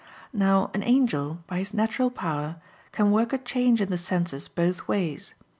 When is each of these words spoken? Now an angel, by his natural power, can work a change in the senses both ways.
Now 0.33 0.71
an 0.73 0.81
angel, 0.81 1.43
by 1.45 1.59
his 1.59 1.75
natural 1.75 2.09
power, 2.09 2.55
can 2.91 3.11
work 3.11 3.33
a 3.33 3.37
change 3.37 3.81
in 3.81 3.91
the 3.91 3.99
senses 3.99 4.47
both 4.47 4.87
ways. 4.87 5.35